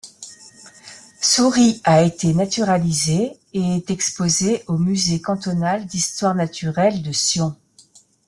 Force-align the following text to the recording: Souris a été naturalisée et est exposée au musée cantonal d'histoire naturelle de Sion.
Souris 1.21 1.79
a 1.83 2.01
été 2.01 2.33
naturalisée 2.33 3.37
et 3.53 3.75
est 3.75 3.91
exposée 3.91 4.63
au 4.65 4.79
musée 4.79 5.21
cantonal 5.21 5.85
d'histoire 5.85 6.33
naturelle 6.33 7.03
de 7.03 7.11
Sion. 7.11 7.55